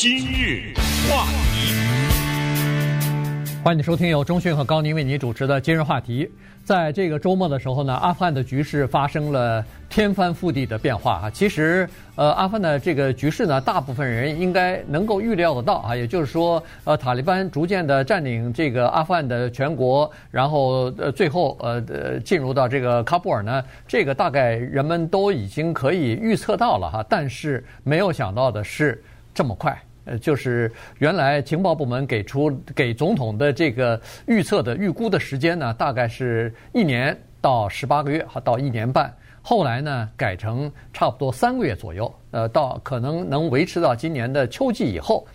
[0.00, 0.72] 今日
[1.10, 1.74] 话题，
[3.64, 6.30] 欢迎收听由中讯和高宁为您主持的今日话题。
[6.62, 11.30] 在这个周末的时候呢，阿富汗的局势发生了天翻覆地的变化啊。
[11.30, 15.96] 其实，呃，阿富汗的这个局势呢，大部分人应该能够预料得到啊。
[15.96, 27.04] 也就是说，呃，塔利班逐渐的占领这个阿富汗的全国，然后呃，最后呃呃进入到这个喀布尔呢，这个大概人们都已经可以预测到了哈。
[27.08, 29.02] 但是没有想到的是
[29.34, 29.76] 这么快。
[30.08, 39.14] 呃，就是原来情报部门给出给总统的这个预测的预估的时间呢，大概是一年到十八个月，哈，到一年半。
[39.42, 45.26] 后来呢，改成差不多三个月左右，呃，到可能能维持到今年的秋季以后。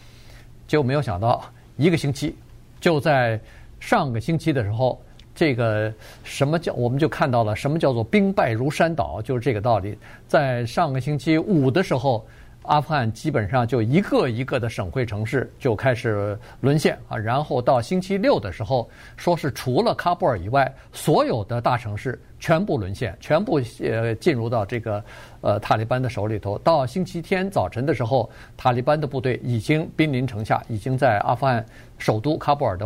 [0.66, 1.44] 就没有想到
[1.78, 2.36] 一个星期，
[2.80, 3.40] 就在
[3.80, 5.00] 上个星期的时候，
[5.36, 5.94] 这个
[6.24, 9.98] 什么叫我们就看到了什么叫做兵败如山倒，就是这个道理。
[10.28, 12.26] 在上个星期五的时候。
[12.64, 25.04] 阿富汗基本上就一个一个的省会城市就开始沦陷啊，然后到星期六的时候，说是除了喀布尔以外，所有的大城市全部沦陷，全部呃进入到这个
[25.42, 26.58] 呃塔利班的手里头。
[26.60, 31.66] 到星期天早晨的时候，塔利班的部队已经兵临城下，已经在阿富汗
[31.98, 32.86] 首都喀布尔的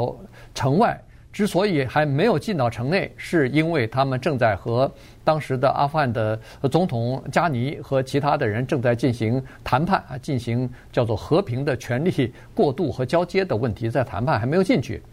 [0.54, 1.00] 城外。
[1.34, 4.92] 之所以还没有进到城内，是因为他们正在和
[5.28, 6.40] 当时的阿富汗的
[6.72, 15.04] 总统加尼和其他的人正在进行谈判啊，进行叫做和平的权力过渡和交接的问题，在谈判还没有进去。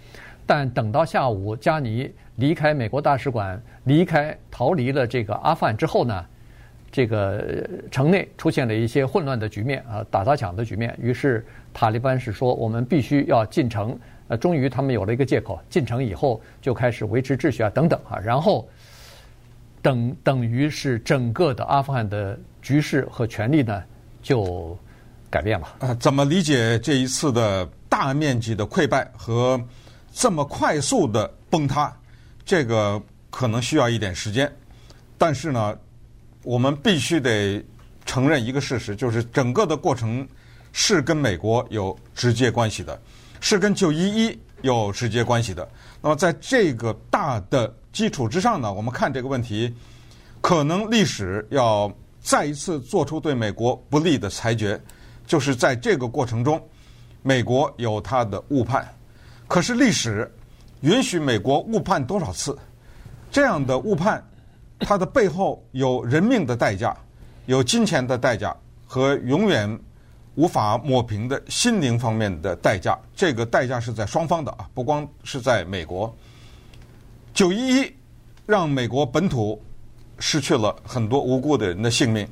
[0.47, 6.25] 但等到下午，加尼离开美国大使馆，离开逃离了这个阿富汗之后呢，
[6.93, 10.97] 这个城内出现了一些混乱的局面啊，打砸抢的局面。
[11.03, 13.99] 于是塔利班是说，我们必须要进城。
[14.29, 18.67] 呃，终于他们有了一个借口，进城以后就开始维持秩序啊，等等啊，然后
[19.85, 23.83] 等等于是整个的阿富汗的局势和权力呢
[24.23, 24.75] 就
[25.29, 25.77] 改变了。
[25.81, 29.63] 呃，怎么理解这一次的大面积的溃败和
[30.11, 31.95] 这么快速的崩塌？
[32.47, 34.51] 这个可能需要一点时间，
[35.19, 35.77] 但是呢，
[36.43, 37.63] 我们必须得
[38.07, 40.27] 承认一个事实，就是整个的过程
[40.73, 42.99] 是跟美国有直接关系的。
[43.41, 45.69] 是跟九一一有直接关系的。
[46.05, 49.75] 那么，在这个大的基础之上呢，我们看这个问题，
[50.43, 54.79] 可能历史要再一次做出对美国不利的裁决，
[55.27, 56.63] 就是在这个过程中，
[57.23, 58.87] 美国有它的误判。
[59.49, 60.31] 可是历史
[60.83, 62.55] 允许美国误判多少次？
[63.31, 64.23] 这样的误判，
[64.81, 66.95] 它的背后有人命的代价，
[67.47, 68.55] 有金钱的代价
[68.87, 69.81] 和永远。
[70.37, 76.13] 无法抹平的心灵方面的代价，这个代价是在双方的啊，不光是在美国。
[77.33, 77.95] 九一一
[78.47, 79.61] 让美国本土
[80.19, 82.27] 失去了很多无辜的人的性命，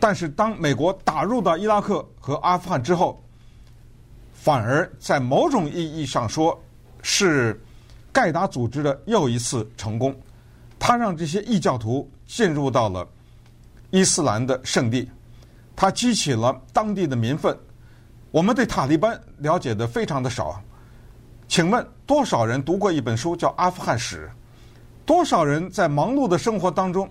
[0.00, 3.22] 但是当美国打入到伊拉克和阿富汗之后，
[4.34, 6.60] 反而在某种意义上说
[7.02, 7.60] 是
[8.12, 10.14] 盖达组织的又一次成功，
[10.78, 13.06] 他让这些异教徒进入到了
[13.90, 15.08] 伊斯兰的圣地。
[15.80, 17.56] 他激起了当地的民愤。
[18.32, 20.60] 我们对塔利班了解的非常的少，
[21.46, 24.28] 请问多少人读过一本书叫《阿富汗史》？
[25.06, 27.08] 多少人在忙碌的生活当中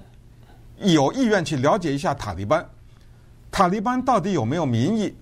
[0.80, 2.64] 有意愿去了解一下塔利班？
[3.50, 5.16] 塔利班到底有没有民意？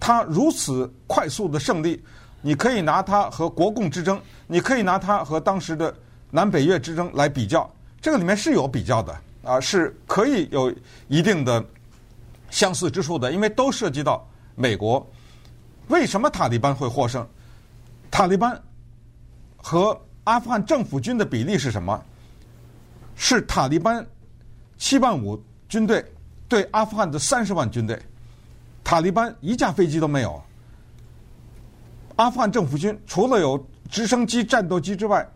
[0.00, 2.02] 他如此快速的胜利，
[2.40, 5.94] 你可以拿他和国共之争，你可以拿他和当时的
[6.32, 7.72] 南北越之争来比较。
[8.00, 10.74] 这个里面是有比较的啊，是可以有
[11.06, 11.64] 一定的。
[12.52, 14.24] 相似之处的，因为都涉及到
[14.54, 15.04] 美国。
[15.88, 17.26] 为什么塔利班会获胜？
[18.10, 18.62] 塔利班
[19.56, 22.00] 和阿富汗政府军的比例是什么？
[23.16, 24.06] 是塔利班
[24.76, 26.04] 七万五军队
[26.46, 28.00] 对阿富汗的三十万军队。
[28.84, 30.40] 塔利班一架飞机都没有。
[32.16, 35.26] 阿富汗政府军除了有直升机、战斗机之外，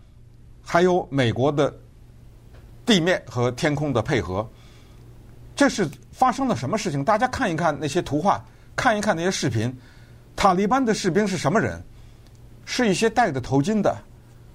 [0.62, 1.75] 还有美国的
[2.84, 4.47] 地面和天空的配合。
[5.54, 7.04] 这是发生了什么事情？
[7.04, 8.43] 大家看一看那些图画，
[8.75, 9.71] 看一看那些视频。
[10.34, 11.83] 塔利班的士兵是什么人？
[12.65, 13.95] 是一些戴着头巾的、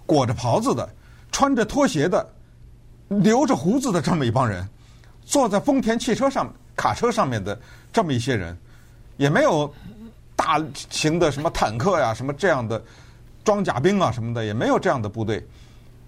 [0.07, 0.89] 裹着袍子的、
[1.31, 2.27] 穿着拖鞋的、
[3.09, 4.67] 留着胡子的这么一帮人，
[5.23, 7.59] 坐在丰田汽车上、卡车上面的
[7.93, 8.57] 这么一些人，
[9.17, 9.71] 也没有
[10.35, 10.59] 大
[10.89, 12.83] 型的什么坦克呀、什么这样的
[13.43, 15.47] 装甲兵啊什么的，也没有这样的部队。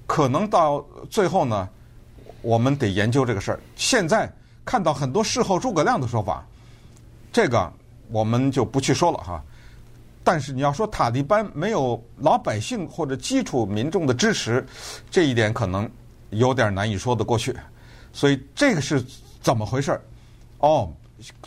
[0.08, 1.70] 可能到最后呢，
[2.42, 3.60] 我们得研究这个事儿。
[3.76, 4.28] 现在。
[4.66, 6.46] 看到很多事后诸葛亮的说法，
[7.32, 7.72] 这个
[8.10, 9.44] 我们就不去说了哈。
[10.24, 14.66] 但是你要说塔利班没有老百姓或者基础民众的支持，
[15.12, 15.90] 这一点可能
[16.30, 17.54] 有点难以说得过去。
[18.14, 19.04] 所以这个是
[19.42, 20.00] 怎么回事？
[20.60, 20.90] 哦，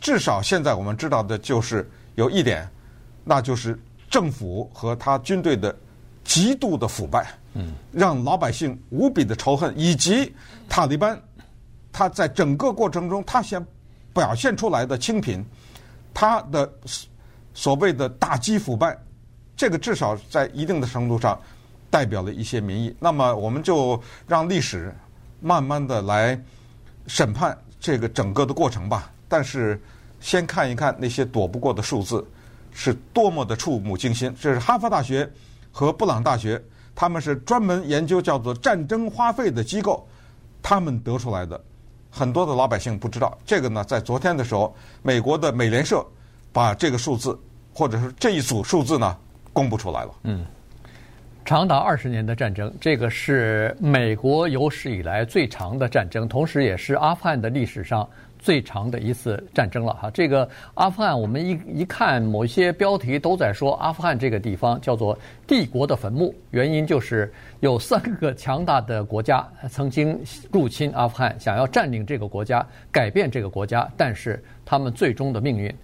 [0.01, 2.69] 至少现在我们知道的就是有一点，
[3.25, 3.79] 那就是
[4.11, 5.75] 政府和他军队的
[6.23, 10.35] 极度的腐败，嗯，让老百姓无比的仇恨，以及
[10.69, 11.19] 塔利班
[11.97, 13.65] 他在整个过程中他先
[14.13, 15.43] 表现出来的清贫，
[16.13, 16.71] 他的
[17.55, 18.95] 所谓的打击腐败，
[19.57, 21.41] 这个至少在一定的程度上
[21.89, 22.95] 代表了一些民意。
[23.01, 24.95] 那么我们就让历史
[25.41, 26.39] 慢慢的来
[27.07, 29.11] 审判这个整个的过程吧。
[29.27, 29.81] 但是
[30.21, 32.23] 先看一看那些躲不过的数字。
[32.79, 34.31] 是多么的触目惊心！
[34.39, 35.27] 这是哈佛大学
[35.73, 36.63] 和布朗大学，
[36.95, 40.07] 他们是专门研究叫做战争花费的机构，
[40.61, 41.59] 他们得出来的。
[42.17, 43.85] 很多的老百姓不知道这个呢。
[43.85, 46.03] 在昨天的时候，美国的美联社
[46.51, 47.39] 把这个数字，
[47.75, 49.15] 或者是这一组数字呢，
[49.53, 50.11] 公布出来了。
[50.23, 50.47] 嗯，
[51.45, 58.09] 长达二十年的战争，这个是美国有史以来最长的战争，同时也是阿富汗的历史上。
[58.39, 70.19] 最长的一次战争了哈，这个阿富汗，我们一一看某一些标题都在说阿富汗这个地方叫做帝国的坟墓，原因就是有三个强大的国家曾经
[70.53, 75.75] 入侵阿富汗，想要占领这个国家，改变这个国家，但是他们最终的命运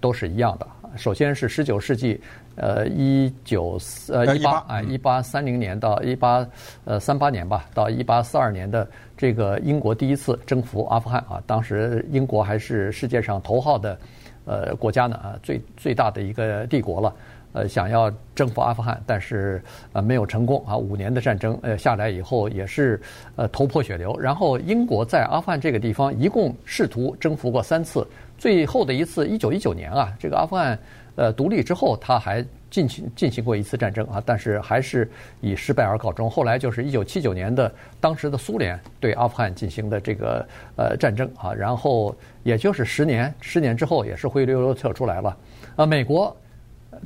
[0.00, 0.66] 都是一样的。
[0.94, 2.20] 首先是十九世纪，
[2.54, 3.78] 呃，一九
[4.08, 6.46] 呃一八啊一八三零年到一八
[6.84, 13.98] 呃三八年吧，到一八四二年的这个英国第一次征服阿富汗啊，当时英国还是世界上头号的
[14.44, 17.14] 呃国家呢啊，最最大的一个帝国了，
[17.52, 19.62] 呃，想要征服阿富汗，但是
[19.92, 23.00] 呃没有成功啊，五年的战争呃下来以后也是
[23.36, 28.06] 呃头破血流，然后英国在阿富汗这个地方一共试图征服过三次。
[28.36, 30.76] 最后的一次，一九一九年啊，这个阿富汗
[31.16, 35.10] 呃独立之后，他还进行进行过一次战争啊，但是还是
[35.40, 36.30] 以失败而告终。
[36.30, 45.36] 后来就是一九七九年的当时的苏联对阿富汗进行的这个呃战争啊，然后也就是十年，十年之后也是灰溜溜撤出来了。
[45.76, 46.34] 啊，美国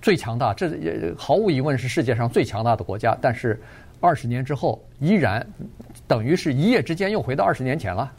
[0.01, 3.61] 最强大，这也毫无疑问是世界上最强大的国家，但是
[4.01, 5.45] 二十年之后依然
[6.07, 8.13] 等于是一夜之间又回到二十年前了。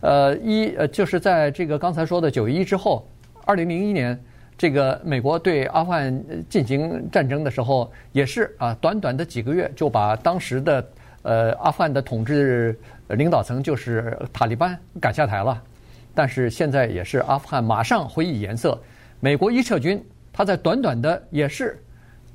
[0.00, 3.06] 呃，一呃，就是在这个刚才说的九一之后，
[3.44, 4.20] 二零零一年，
[4.62, 10.88] 这个美国对阿富汗进行战争的时候，也是啊，短短的几个月就把当时的
[11.22, 12.78] 呃阿富汗的统治
[13.08, 15.60] 领导层就是塔利班赶下台了。
[16.14, 18.80] 但是现在也是阿富汗马上回以颜色，
[19.18, 20.00] 美国一撤军，
[20.32, 21.76] 他在短短的也是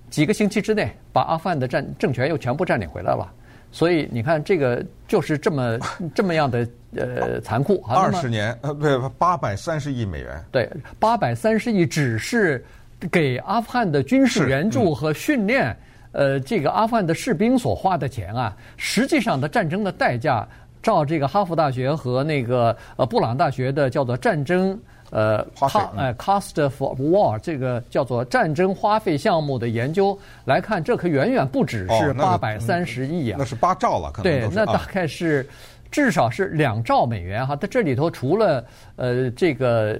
[0.09, 3.33] 几个星期之内，把阿富汗的战政权又全部占领回来了。
[3.71, 5.77] 所以你看，这个就是这么
[6.15, 7.95] 这么样的呃残酷啊。
[7.95, 10.43] 二十年呃，不，八百三十亿美元。
[10.51, 10.69] 对，
[10.99, 12.63] 八百三十亿只是
[13.11, 15.75] 给阿富汗的军事援助和训练，
[16.13, 20.47] 嗯、呃，这个阿富汗的士兵所花的钱啊，实际上的战争的代价，
[20.81, 24.79] 照这个哈佛大学和那个呃布朗大学的叫做战争。
[25.09, 35.47] 呃，花费哎，cost of war 这个叫做战争花费项目的研究来看，这可远远不只是八百三十亿啊，那是八兆了，可能对，那大概是
[35.89, 37.55] 至少是两兆美元哈。
[37.55, 38.65] 它这里头除了
[38.97, 39.97] 呃这个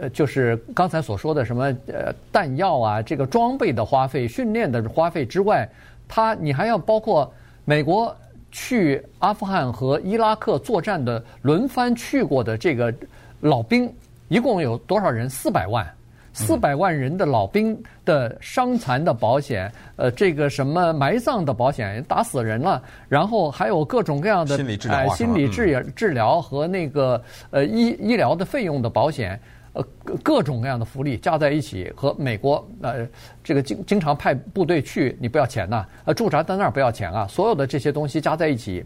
[0.00, 5.68] 呃就是刚才所说的什么呃弹药啊，这个装备的花费、训练的花费之外，
[6.08, 7.30] 它你还要包括
[7.66, 8.16] 美国
[8.50, 12.92] 去阿富汗和伊拉克作战的轮番去过的这个
[13.40, 13.92] 老兵。
[14.32, 15.28] 一共有多少人？
[15.28, 15.86] 四百万，
[16.32, 29.38] 四百万人的老兵的伤残的保险，呃，这个什么埋葬的保险，打死人了，然后还有各种各样的心理治疗、呃、心理治治疗和那个呃医医疗的费用的保险，
[29.74, 29.84] 呃，
[30.22, 33.06] 各种各样的福利加在一起，和美国呃
[33.44, 38.82] 这个经经常派部队去，你不要钱呐，呃，驻扎在那儿不要钱啊，所有的这些东西加在一起，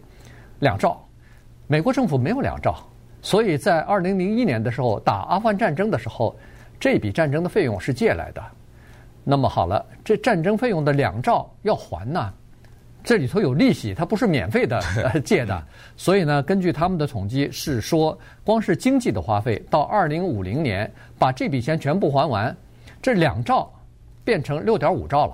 [0.59, 1.01] 两兆，
[1.69, 2.85] 美国政府没有两兆。
[3.27, 6.37] 所以在二零零一年的时候打阿富汗战争的时候，
[6.79, 8.41] 这笔战争的费用是借来的。
[9.25, 12.33] 那么好了，这战争费用的两兆要还呢，
[13.03, 14.81] 这里头有利息，它不是免费的
[15.25, 15.61] 借的。
[15.97, 22.57] 所以呢，根据他们的统计是说，光是经济的花费到二零五零年把这笔钱全部还完，
[23.03, 23.69] 这两兆
[24.25, 25.33] 变成六点五兆了，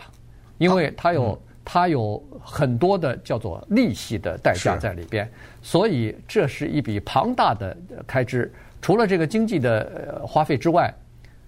[0.56, 1.38] 因为它有。
[1.64, 5.30] 它有很多的叫做利息的代价在里边，
[5.62, 7.76] 所以这是一笔庞大的
[8.06, 8.52] 开支。
[8.80, 10.92] 除了这个经济的花费之外，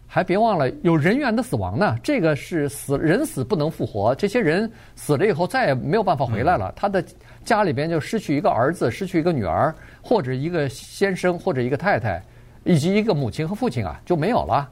[0.06, 1.96] 还别忘了有人员的死亡呢。
[2.00, 6.72] 这个是死人死不能复活，这些人死了以后再也没有办法回来了。
[6.76, 7.04] 他的
[7.44, 12.22] 家里边就失去一个儿子，失去一个女儿，或者一个先生，或者一个太太，
[12.62, 14.70] 以及一个母亲和父亲啊，就没有了。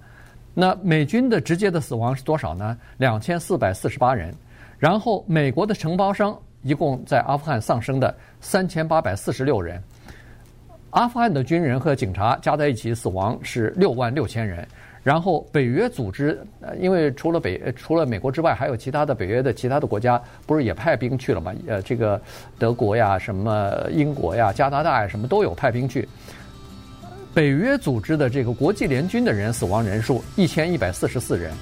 [0.55, 2.79] 那美军的直接的死亡是多少呢？
[2.99, 4.33] 两千四百四十八人。
[4.83, 9.81] 然后，美国的承包商一共在阿富汗丧生的三千八百四十六人，
[10.91, 14.67] 阿富汗的军人和警察加在一起死亡是六万六千人，
[15.05, 21.55] 然后北约组织，呃，因为除了北除了美国之外，还有其他的北约的其他的国家，不是也派兵去了吗？
[21.69, 22.21] 呃，这个
[22.59, 26.09] 德国呀、什么英国呀、加拿大呀，什么都有派兵去。
[27.33, 31.53] 北约组织的这个国际联军的人死亡人数一千一百四十四人，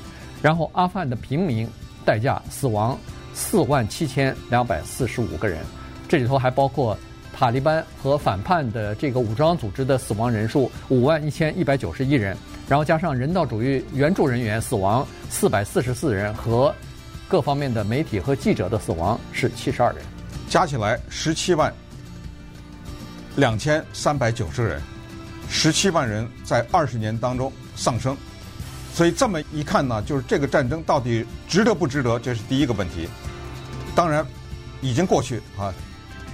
[0.40, 1.68] 然后阿富汗的平民
[2.10, 2.98] 代价死亡
[3.32, 5.60] 四万七千两百四十五个人，
[6.08, 6.98] 这里头还包括
[7.32, 12.36] 塔利班和反叛的这个武装组织的死亡人数五万一千一百九十一人。
[12.68, 16.74] 然后加上人道主义援助人员死亡四百四十四人，和
[17.28, 20.02] 各方面的媒体和记者的死亡是七十二人，
[20.48, 21.72] 加起来十七万
[23.36, 24.82] 两千三百九十人，
[25.48, 28.16] 十七万人在二十年当中丧生。
[28.92, 33.08] 所以这么一看呢，就是这个战争到底值得不值得，这是第一个问题。
[33.94, 34.26] 当然
[34.80, 35.72] 已经过去啊，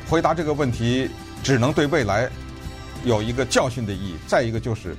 [0.09, 1.11] 回答这个问题
[1.43, 2.29] 只能对未来
[3.05, 4.17] 有一个教训的意义。
[4.27, 4.97] 再一个就是。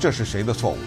[0.00, 0.78] 这是谁的错误？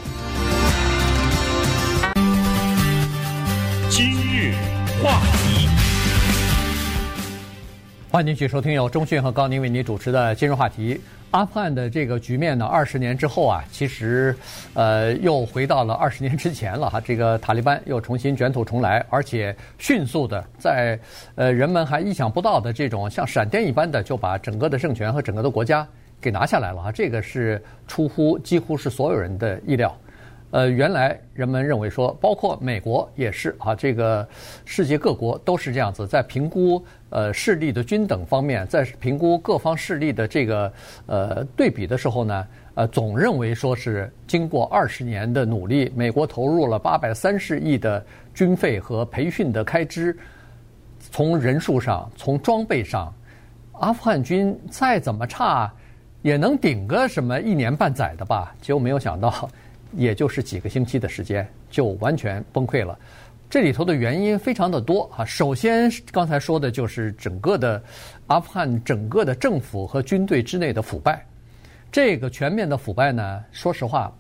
[3.90, 4.54] 今日
[5.02, 5.22] 话，
[8.16, 10.96] 欢迎继续收听由中讯和高宁为您主持的《今日话题》。
[11.32, 14.34] 阿富汗的这个局面呢，二十年之后啊，其实
[14.74, 16.98] 呃又回到了二十年之前了哈。
[17.04, 20.98] 这个塔利班又重新卷土重来，而且迅速的在
[21.36, 25.86] 呃人们还意想不到的这种像闪电一般的就把整个的政权和整个的国家。
[26.22, 26.92] 给拿下来了啊！
[26.92, 29.96] 这个是出乎几乎是所有人的意料。
[30.56, 34.26] 呃，原来人们认为说，包括美国也是啊，这个
[34.64, 40.72] 世界各国都是这样子，在评估呃势力的均等方面，在评估各方势力的这个
[41.08, 48.02] 呃对比的时候呢，呃，总认为说是经过二十年的努力，美国投入了八百三十亿的
[48.34, 50.18] 军费和培训的开支，
[51.12, 53.14] 从人数上，从装备上，
[53.74, 55.70] 阿富汗军再怎么差。
[56.22, 58.56] 也能顶个什么一年半载的吧？
[58.60, 59.48] 结果没有想到，
[59.96, 62.98] 也就是几个星期的时间就完全崩溃了。
[63.50, 65.24] 这里头的原因非常的多啊。
[65.24, 67.82] 首先刚才说的就是整个的
[68.28, 71.26] 阿富汗整个的政府和军队之内的腐败。
[71.92, 74.12] 这个全面的腐败呢，说实话，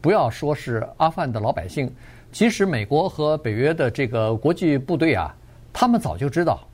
[0.00, 1.92] 不要说是阿富汗的老百姓，
[2.32, 5.32] 其实美国和北约的这个国际部队啊，
[5.72, 6.66] 他们早就知道，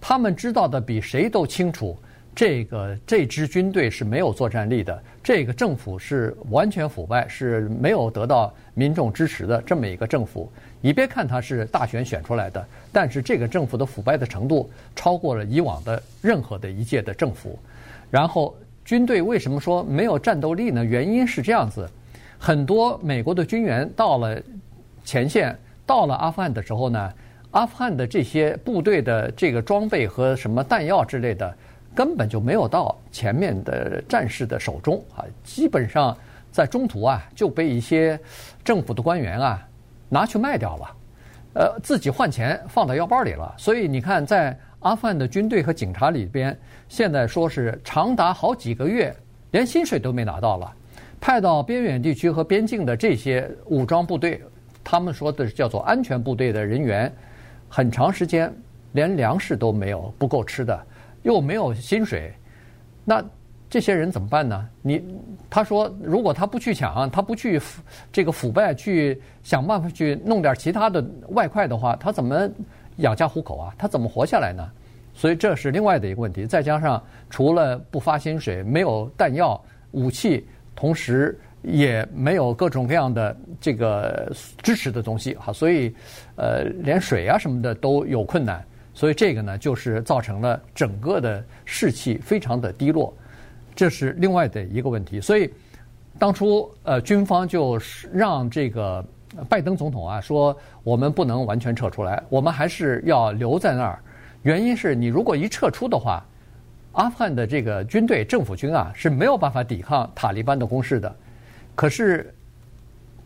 [0.00, 1.98] 他们知道的比谁都清楚。
[2.34, 10.50] 这个这支军队是没有作战力的，这个政府是完全腐败，是没有得到民众支持的这么一个政府。
[10.80, 17.56] 你别看它是大选选出来的，但是这个政府的腐败的程度超过了以往的任何的一届的政府。
[18.10, 20.84] 然后军队为什么说没有战斗力呢？
[20.84, 21.88] 原因是这样子：
[22.36, 24.42] 很多美国的军员到了
[25.04, 27.12] 前线，到了阿富汗的时候呢，
[27.52, 31.54] 阿富汗的这些部队的这个装备和什么弹药之类的。
[31.94, 36.16] 根本就没有到前面的战士的手中啊，基本上
[36.50, 38.18] 在中途啊就被一些
[38.64, 39.66] 政府的官员啊
[40.08, 40.96] 拿去卖掉了，
[41.54, 43.54] 呃，自己换钱放到腰包里了。
[43.56, 46.56] 所以你看，在阿富汗的军队和警察里边，
[46.88, 49.14] 现在说是长达好几个月
[49.52, 50.72] 连薪水都没拿到了。
[51.20, 54.42] 派到边远地区和边境的这些武装部队，
[54.82, 57.10] 他们说的叫做安全部队的人员，
[57.68, 58.52] 很长时间
[58.92, 60.86] 连粮食都没有，不够吃的。
[61.24, 62.32] 又没有薪水，
[63.04, 63.22] 那
[63.68, 64.68] 这些人怎么办呢？
[64.82, 65.02] 你
[65.50, 67.60] 他说，如果他不去抢，他不去
[68.12, 72.48] 这个腐败，去想办法去弄点其他的外快的话，他怎么
[72.98, 73.74] 养家糊口啊？
[73.76, 74.70] 他怎么活下来呢？
[75.12, 76.46] 所以这是另外的一个问题。
[76.46, 84.30] 再加上除了不发薪水，没有弹药、武器，同时也没有各种各样的这个
[84.62, 85.92] 支持的东西哈，所以
[86.36, 88.64] 呃，连水啊什么的都有困难。
[88.94, 93.12] 所以这个呢，就是造成了整个的士气非常的低落，
[93.74, 95.20] 这是另外的一个问题。
[95.20, 95.52] 所以
[96.16, 99.04] 当初呃，军方就是让这个
[99.48, 103.98] 拜登总统啊说，我们不能完全撤出来，我们还是要留在那儿。
[104.42, 106.24] 原因是你如果一撤出的话，
[106.92, 111.12] 阿富汗的这个军队政府军啊是没有办法抵抗塔利班的攻势的。
[111.74, 112.32] 可是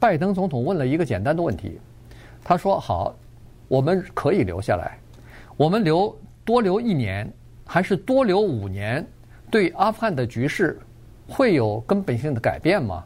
[0.01, 1.79] 拜登总统问了一个简单的问题，
[2.43, 3.15] 他说：“好，
[3.69, 4.97] 我们可以留下来。”
[5.59, 7.29] 我们留多留一年，
[7.67, 9.05] 还是多留五年，
[9.51, 10.79] 对阿富汗的局势
[11.29, 13.05] 会有根本性的改变吗？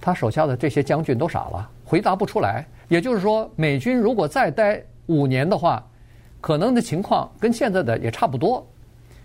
[0.00, 2.64] 他手下的这些将军都傻了，回答不出来。
[2.86, 5.84] 也就是说，美军如果再待五年的话，
[6.40, 8.64] 可能的情况跟现在的也差不多。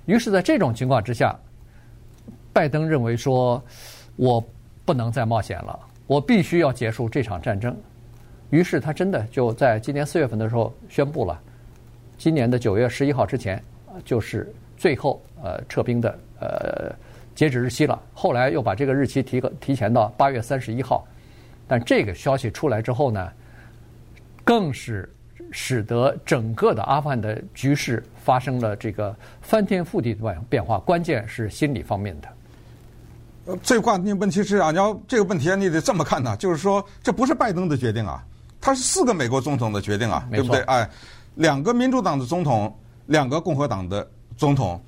[0.08, 1.39] 于是，在这种情况之下，
[2.51, 3.63] 拜登认为说，
[4.15, 4.43] 我
[4.86, 7.77] 不能再冒险了，我必须要结束这场战争。
[8.50, 11.39] 于是，他真的就在今年四月份的时候宣布了。
[12.21, 13.59] 今年的九月十一号之前，
[14.05, 14.47] 就是
[14.77, 16.95] 最后呃撤兵的呃
[17.33, 17.99] 截止日期了。
[18.13, 21.03] 后来又把这个日期提个提前到八月三十一号。
[21.67, 23.27] 但这个消息出来之后呢，
[24.43, 25.11] 更是
[25.51, 30.77] 使得整个的阿富汗的局势发生了这个翻天覆地的变变化。
[30.77, 32.27] 关键是心理方面的。
[33.45, 38.23] 呃，最关键问题是啊，你要这个问题你得这么看呢，就是说这不是拜登的决定啊，
[38.59, 40.61] 他是四个美国总统的决定啊，对不对？
[40.65, 40.87] 哎，
[41.35, 42.73] 两个民主党的总统，
[43.05, 44.81] 两个共和党的总统。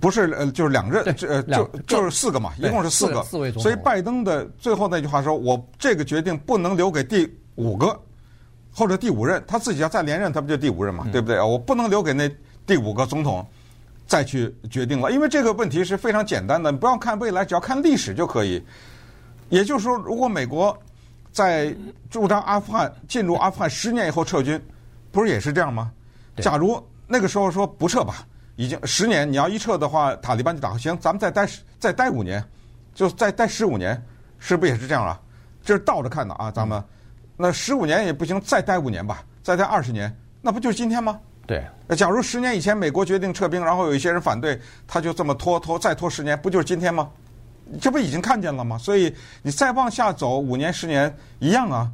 [0.00, 3.22] 不是呃，就是两任，这呃就就是四个嘛，一共是四个。
[3.22, 3.62] 四位总统。
[3.62, 7.98] 所以拜登的最后那句话说：“我这个决定不能留给第五个
[8.70, 11.46] 或者第五任，他自己要再连任，他不就第五任嘛，对不对啊？
[11.46, 12.30] 我不能留给那
[12.66, 13.44] 第五个总统
[14.06, 18.62] 再去决定了，因为这个问题是非常简单的，你不要看未来，只要看历史就可以。
[19.48, 20.78] 也就是说，如果美国
[21.32, 21.74] 在
[22.10, 24.60] 驻扎阿富汗进入阿富汗十年以后撤军，
[25.10, 25.90] 不是也是这样吗？
[26.36, 28.26] 假如那个时候说不撤吧。”
[28.58, 30.76] 已经十年，你要一撤的话，塔利班就打。
[30.76, 32.44] 行，咱们再待，再待五年，
[32.92, 34.04] 就再待十五年，
[34.40, 35.20] 是不是也是这样啊？
[35.62, 36.82] 这是倒着看的啊，咱们。
[37.36, 41.20] 那十五年也不行，再待五年吧，再待二十年，那不就是今天吗？
[41.46, 41.64] 对。
[41.86, 47.08] 那假如十年以前美国决定撤兵，然后有一些人反对，他就这么拖拖再拖十年，不就是今天吗？
[47.80, 48.78] 这不已经看见了吗？
[48.78, 51.90] 所以你再往下走五年十年一样啊。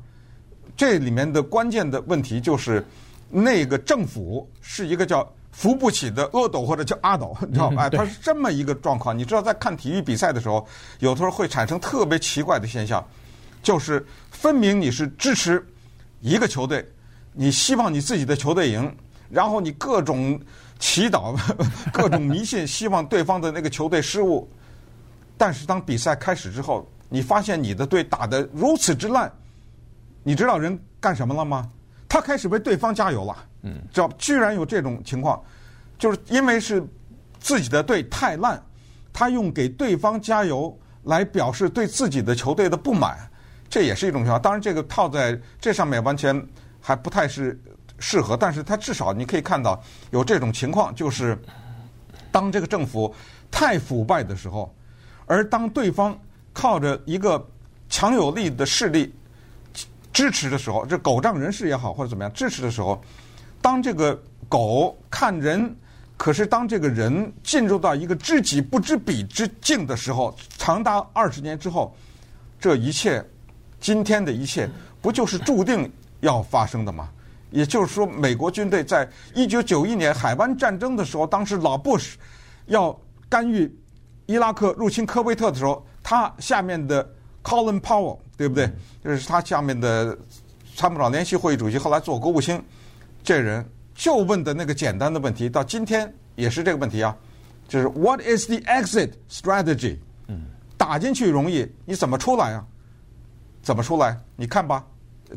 [0.76, 2.85] 这里面的关键的问题就是，
[3.31, 5.28] 那个政府是一个叫。
[5.57, 7.88] 扶不起的阿斗或者叫阿斗， 你知道吧？
[7.88, 9.16] 他是这么一个状况。
[9.16, 10.66] 你知道，在看体育比赛的时候，
[10.99, 13.07] 有的时候会产生特别奇怪的现象，
[13.62, 15.64] 就是分明你是支持
[16.21, 16.85] 一个球队，
[17.33, 18.93] 你希望你自己的球队赢，
[19.31, 20.37] 然后你各种
[20.81, 21.38] 祈祷、
[21.95, 24.50] 各种迷信，希望对方的那个球队失误。
[25.37, 29.31] 但是当比赛开始之后，你发现你的队打得如此之烂，
[30.23, 31.71] 你知道人干什么了吗？
[32.09, 33.37] 他开始为对方加油了。
[33.62, 35.43] 嗯，知道居然有这种情况，
[35.99, 36.83] 就是因为是
[37.41, 38.62] 自己的队太烂，
[39.12, 43.19] 他用给对方加油来表示对自己的球队的不满，
[43.69, 44.41] 这也是一种情况。
[44.41, 46.41] 当然，这个套在这上面完全
[46.81, 47.59] 还不太是
[47.99, 51.37] 适合，但是他至少你可以看到有这种情况，就是
[52.30, 53.15] 当这个政府
[53.50, 54.73] 太腐败的时候，
[55.26, 56.19] 而当对方
[56.52, 57.45] 靠着一个
[57.89, 59.15] 强有力的势力
[60.13, 63.02] 支持的时候，这狗仗人势也好或者怎么样支持的时候。
[63.60, 65.75] 当这个狗看人，
[66.17, 71.97] 可是当这个人进入到一个知己不知彼之境的时候，长达二十年之后，
[72.60, 73.25] 这一切，
[73.80, 74.69] 今天的一切，
[75.00, 77.08] 不就是注定要发生的吗？
[77.50, 82.19] 也就是说，美国军队在一九九一年海湾战争的时候，当时老布什
[82.67, 82.95] 要
[83.28, 83.73] 干预
[84.26, 87.08] 伊拉克入侵科威特的时候，他下面的
[87.43, 88.71] Colin Powell 对不对？
[89.02, 90.17] 就是他下面的
[90.75, 92.63] 参谋长联席会议主席，后来做国务卿。
[93.23, 97.17] 这人就问的那个简单的问题，到今天也是这个问题啊，
[97.67, 99.99] 就是 What is the exit strategy？
[100.26, 100.43] 嗯，
[100.76, 102.65] 打进去容易，你怎么出来啊？
[103.63, 104.19] 怎么出来？
[104.37, 104.84] 你看吧，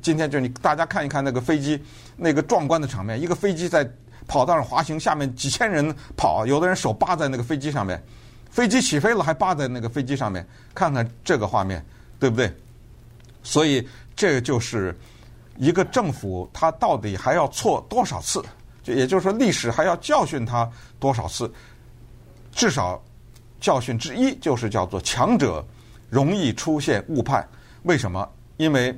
[0.01, 1.81] 今天就你大家看一看那个飞机
[2.17, 3.89] 那个壮观的场面，一个飞机在
[4.27, 8.03] 跑道上滑行，下面几千人跑，有的人手扒在那个飞机上面，
[8.57, 10.43] 飞机起飞了还扒在那个飞机上面，
[10.73, 11.85] 看看这个画面，
[12.19, 12.51] 对不对？
[13.43, 14.97] 所以这就是。
[15.59, 18.43] 一个政府，他到底还要错多少次？
[18.83, 21.51] 就也就是说，历史还要教训他多少次？
[22.51, 23.03] 至少
[23.59, 25.65] 教训之一就是叫做强者
[26.11, 27.47] 容易出现误判。
[27.83, 28.27] 为什么？
[28.57, 28.95] 因为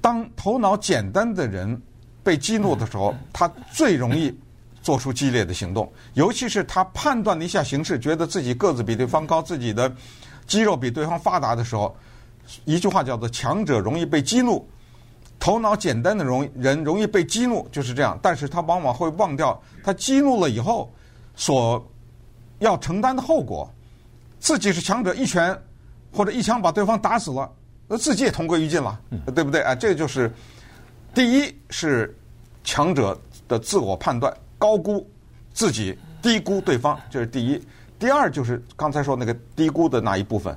[0.00, 1.80] 当头脑简单的人
[2.22, 4.32] 被激怒的时候，他最容易
[4.82, 5.90] 做出激烈的行动。
[6.14, 9.90] 尤其是他判断了一下形势，觉得自己个子比对方高，自己的
[10.46, 11.96] 肌肉比对方发达的时候，
[12.64, 14.68] 一句话叫做“强者容易被激怒”。
[15.38, 18.16] 头脑简单的容人容易被激怒，就是这样。
[18.22, 20.92] 但是他往往会忘掉，他激怒了以后
[21.34, 21.84] 所
[22.60, 23.68] 要承担的后果。
[24.38, 25.56] 自己是强者，一拳
[26.12, 27.50] 或者一枪把对方打死了，
[27.88, 29.00] 那自己也同归于尽了，
[29.34, 29.60] 对不对？
[29.62, 30.32] 啊，这就是
[31.12, 32.16] 第一是
[32.62, 34.32] 强者的自我判断，
[34.62, 35.04] 高估
[35.52, 37.60] 自己，低估对方，这是第一。
[37.98, 40.56] 第二就是刚才说那个低估的那一部分，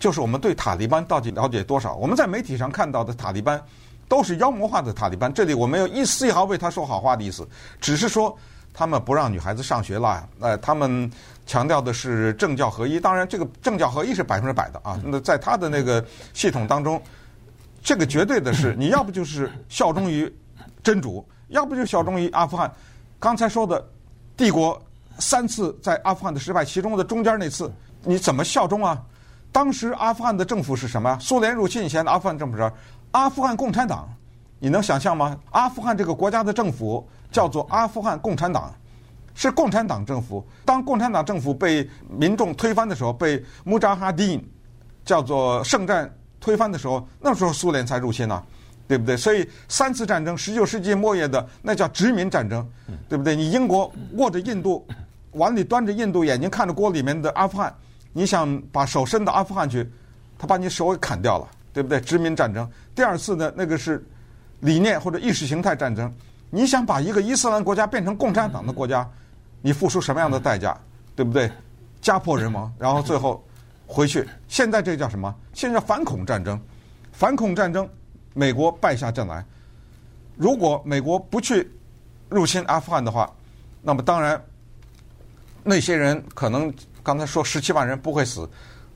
[0.00, 1.94] 就是我们对塔利班到底了解多少？
[1.94, 3.62] 我们在媒体上看到的塔利班。
[4.08, 7.48] 都是妖魔化的塔利班，这里我没有一丝一毫为他说好话的意思，
[7.80, 8.36] 只是说
[8.74, 11.10] 他们不让女孩子上学了，呃，他们
[11.46, 13.00] 强调的是政教合一。
[13.00, 15.00] 当然，这个政教合一是百分之百的啊。
[15.02, 16.04] 那在他的那个
[16.34, 17.00] 系统当中，
[17.82, 20.30] 这个绝对的是，你要不就是效忠于
[20.82, 22.70] 真主，要不就效忠于阿富汗。
[23.22, 23.88] 刚才说的
[24.36, 24.82] 帝国
[25.20, 29.00] 三次在阿富汗的失败，其中的中间那次，你怎么效忠啊？
[29.52, 31.16] 当时阿富汗的政府是什么？
[31.20, 32.72] 苏联入侵以前的阿富汗政府是？
[33.12, 34.12] 阿富汗共产党，
[34.58, 35.38] 你能想象吗？
[35.52, 38.74] 阿富汗这个国家的政府叫做阿富汗共产党，
[39.36, 40.44] 是共产党政府。
[40.64, 44.44] 当共产党政府被民众推翻的时候，被穆扎哈丁
[45.04, 48.42] 叫做圣战推翻的时候，那时候苏联才入侵呢，
[48.92, 49.16] 对不对？
[49.16, 52.62] 所以三次战争，十九世纪末叶的那叫殖民战争，
[53.08, 53.34] 对不对？
[53.34, 54.86] 你英国握着印度，
[55.30, 57.74] 碗里端着印度，眼睛看着锅里面的阿富汗，
[58.12, 59.90] 你想把手伸到阿富汗去，
[60.36, 61.98] 他把你手给砍掉了，对不对？
[62.02, 62.70] 殖民战争。
[62.94, 64.06] 第二次呢，那个是
[64.60, 66.12] 理念或者意识形态战争，
[66.50, 69.08] 你想把一个伊斯兰国家变成共产党的国家，
[69.62, 70.78] 你付出什么样的代价，
[71.16, 71.50] 对不对？
[72.02, 73.42] 家破人亡，然后最后。
[73.84, 75.34] 回去，现在这叫什么？
[75.52, 76.58] 现在叫反恐战争。
[77.12, 77.86] 反恐战争，
[78.34, 79.44] 美国败下阵来。
[80.36, 81.70] 如果美国不去
[82.28, 83.30] 入侵阿富汗的话，
[83.82, 84.42] 那么当然
[85.62, 88.48] 那些人可能刚才说十七万人不会死，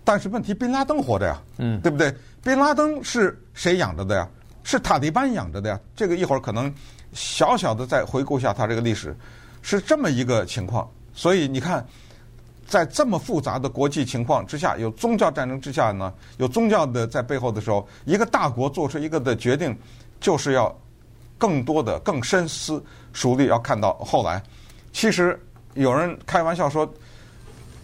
[0.05, 2.15] 但是问题，宾拉登活着呀，嗯，对不对？
[2.43, 4.29] 宾拉登是谁养着的呀？
[4.65, 5.81] 是塔利班养着的呀。
[5.95, 6.73] 这个一会儿可能
[7.13, 9.17] 小小的再回顾一下他这个历史，
[9.63, 10.91] 是这么一个情况。
[11.15, 11.87] 所以你看。
[12.67, 19.77] 在这么复杂的国际情况之下，有宗教战争之下呢，有宗教的在背后的时候，一个大国做出一个的决定，
[20.21, 20.77] 就是要
[21.39, 23.47] 更多的、更深思熟虑。
[23.47, 24.43] 要看到后来，
[24.93, 25.41] 其实
[25.75, 26.93] 有人开玩笑说，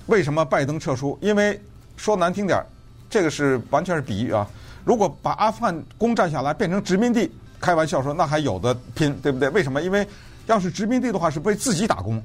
[0.06, 1.16] 为什么拜登撤出？
[1.20, 1.60] 因为
[1.96, 2.66] 说难听点儿，
[3.08, 4.48] 这个是完全是比喻啊。
[4.84, 9.48] 如果把阿富汗攻占下来变成殖民地，开玩笑说那还有的拼，对不对？
[9.50, 9.80] 为什么？
[9.80, 10.04] 因为
[10.46, 12.20] 要是殖民地的话，是为自己打工。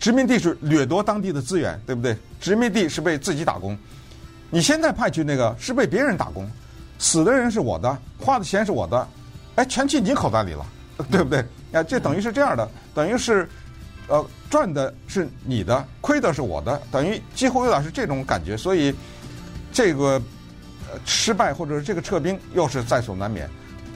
[0.00, 2.16] 殖民地是掠夺当地的资源，对不对？
[2.40, 3.76] 殖民地是为自己打工，
[4.48, 6.50] 你现在派去那个是为别人打工，
[6.98, 9.06] 死的人是我的，花的钱是我的，
[9.56, 10.66] 哎，全进你口袋里了，
[11.10, 11.44] 对不对？
[11.72, 13.46] 啊，这等于是这样的，等于是，
[14.08, 18.94] 呃，赚的是你的，亏的是我的，等于几乎有点是这种感觉，所以
[19.70, 20.20] 这个
[20.90, 23.48] 呃失败或者是这个撤兵又是在所难免。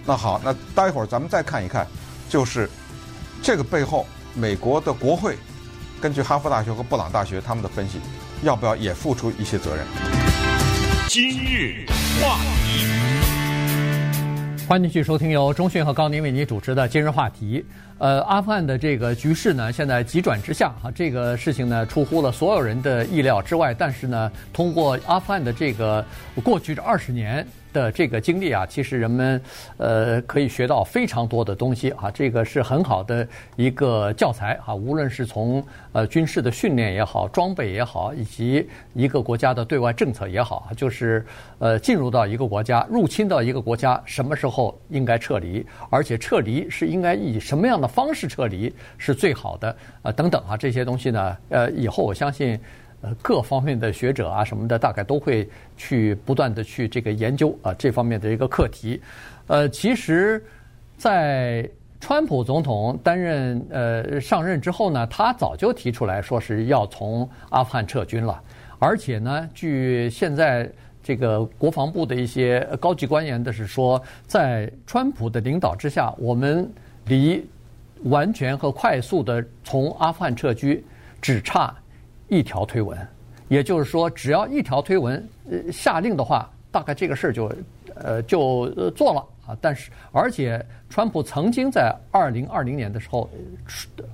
[0.04, 1.86] 那好，那待会儿咱们再看一看，
[2.28, 2.68] 就是
[3.42, 5.38] 这个背后美国的国会。
[6.04, 7.98] 根据哈佛大学和布朗大学他们的分析，
[8.42, 9.86] 要不要也付出一些责任？
[11.08, 11.86] 今日
[12.20, 12.84] 话题，
[14.68, 17.64] 欢迎继续收听由中讯和高宁为您主持的今日话题。
[17.96, 23.72] 呃，阿富汗的这个局势呢，现在急转直下哈，这个事情呢出乎了所有人的意料之外。
[23.72, 26.04] 但是呢，通过阿富汗的这个
[26.42, 27.46] 过去这二十年。
[27.74, 29.38] 的这个经历啊，其实人们
[29.76, 41.26] 呃可以学到非常多的东西啊，这个是很好的一个教材啊，无论是从呃军事的训练也好，装备也好，以及一个国家的对外政策也好，就是
[41.58, 52.58] 呃进入到一个国家，入侵到一个国家，什么时候应该撤离，而且撤离是应该以什么样的方式撤离是最好的啊，等等啊，这些东西呢，呃，以后我相信。
[53.04, 58.98] 呃，各方面的学者啊什么的，大概都会去不断的去这个研究啊这方面的一个课题。
[59.46, 60.42] 呃，其实，
[60.96, 61.68] 在
[62.00, 68.42] 川普总统担任呃上任之后呢，他早就提出来说是要从阿富汗撤军了，
[68.78, 70.66] 而且呢，据现在
[71.02, 76.66] 这个国防部的一些高级官员的是说，在川普的领导之下，我们
[77.04, 77.46] 离
[78.04, 80.82] 完全和快速的从阿富汗撤军
[81.20, 81.74] 只差。
[82.28, 82.98] 一条推文，
[83.48, 87.52] 也就是说，只要一条推文呃下令的话，大概这个事儿就
[87.94, 89.56] 呃就呃做了啊。
[89.60, 93.28] 但是，而且，川普曾经在二零二零年的时候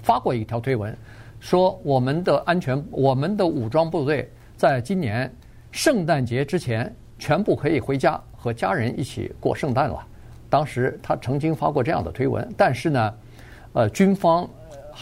[0.03, 0.97] 发过一条推文，
[1.39, 5.33] 说我们的安全、我们的武装部队在今年
[5.71, 10.05] 圣诞节之前全部可以回家和家人一起过圣诞了。
[10.49, 13.15] 当时他曾经发过这样的推文，但是呢，
[13.73, 14.49] 呃，军方。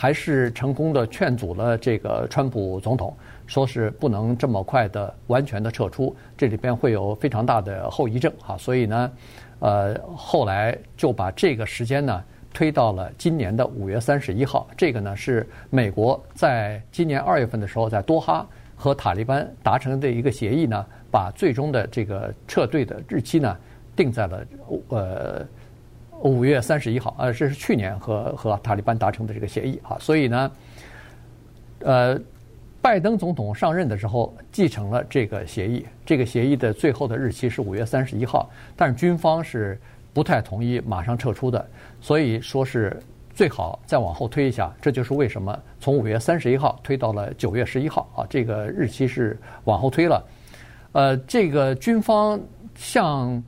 [0.00, 3.12] 还是成功的劝阻了这个川普总统，
[3.48, 9.10] 说是不能这么快的完全的撤出，这里边会有非常大的后遗症哈，所以呢，
[9.58, 12.22] 呃，后来就把这个时间呢
[12.54, 14.68] 推到了今年的五月三十一号。
[14.76, 23.56] 这个呢是美国在今年二月份的时候在多哈和塔利班达成的一个协议呢，把最终的这个撤退的日期呢
[23.96, 24.46] 定在了
[24.90, 25.44] 呃。
[26.20, 30.50] 五月三十一号，呃，这是去年和和塔利班达成的这个协议啊，所以呢，
[31.80, 32.20] 呃，
[32.82, 39.80] 拜登总统上任的时候继承了这个协议，这个协议的最后的日期是五月三十一号，但是军方是
[40.12, 41.64] 不太同意马上撤出的，
[42.00, 43.00] 所以说是
[43.32, 50.24] 最好再往后推一下，这就是为什么从五月三十一号推到了九月十一号啊，这个日期是往后推了，
[50.90, 52.40] 呃，这个军方
[52.74, 53.40] 向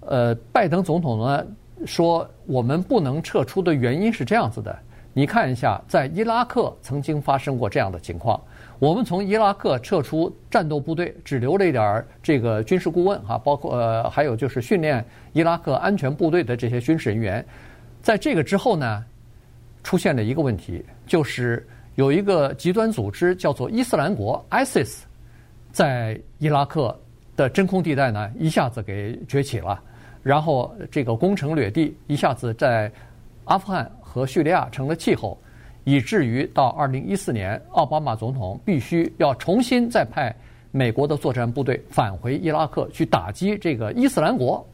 [0.00, 1.46] 呃拜登总统呢。
[1.86, 4.76] 说我们不能撤出的原因是这样子的，
[5.12, 8.40] 你看一下，在伊拉克曾经发生过这样的情况，
[8.78, 17.44] 我们从伊拉克撤出战斗部队，只留了一点儿这个军事顾问哈，包括呃还有就是训练伊拉克安全部队的这些军事人员，
[18.02, 19.04] 在这个之后呢，
[19.82, 25.00] 出现了一个问题，就是有一个极端组织叫做伊斯兰国 （ISIS）
[25.72, 26.96] 在伊拉克
[27.36, 29.80] 的真空地带呢，一下子给崛起了，
[30.22, 32.90] 然后这个攻城略地，一下子在
[33.44, 35.38] 阿富汗和叙利亚成了气候，
[35.84, 40.34] 以至于到二零一四年，奥巴马总统必须要重新再派
[40.70, 44.64] 美国的作战部队返回伊拉克去打击这个伊斯兰国。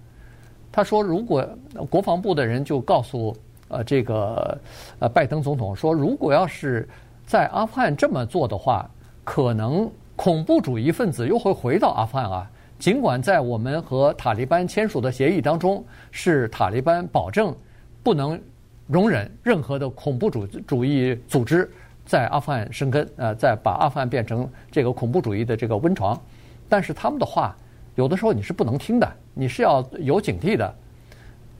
[0.72, 1.48] 他说，如果
[1.88, 3.36] 国防部的人就告诉
[3.68, 4.58] 呃这个
[4.98, 6.88] 呃拜登总统说，如果要是
[7.24, 8.90] 在阿富汗这么做的话，
[9.22, 12.50] 可能恐怖主义分子又会回到阿富汗啊。
[12.78, 17.54] 尽管在我们和塔利班签署的协议当中，是塔利班保证
[18.02, 18.40] 不能
[18.86, 21.70] 容忍任何的恐怖主主义组织
[22.04, 26.20] 在阿富汗生根，呃，再把阿富汗变成这个恐怖主义的这个温床，
[26.68, 27.56] 但是他们的话。
[27.96, 30.74] 有的时候你是不能听的，你是要有警惕的。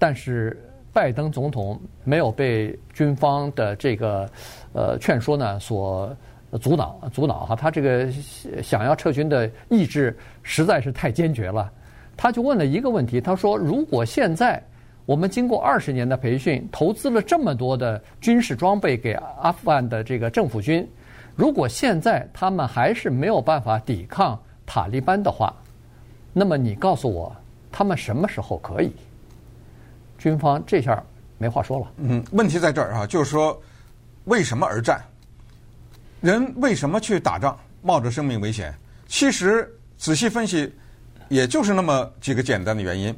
[0.01, 0.61] 但是
[0.93, 4.29] 拜登总统没有被军方的这个
[4.73, 6.13] 呃劝说呢所
[6.61, 8.11] 阻挠阻挠哈，他这个
[8.63, 11.71] 想要撤军的意志实在是太坚决了。
[12.17, 14.63] 他就问了一个问题，他说：“如果现在
[15.05, 20.89] 我们经过二十年的培训，投资了这么多的军事装备给阿富汗的这个政府军，
[21.35, 25.53] 如果现在他们还是没有办法抵抗塔利班的话，”
[26.33, 27.35] 那么你告诉我，
[27.71, 28.93] 他们什么时候可以？
[30.19, 31.03] 军方这下
[31.37, 31.87] 没话说了。
[31.97, 33.61] 嗯，问题在这儿啊，就是说，
[34.25, 35.01] 为什么而战？
[36.25, 38.75] 人为什么去打仗，冒着生命危险？
[39.07, 40.75] 其实仔细分析，
[41.29, 43.15] 也就是那么几个简单的原因。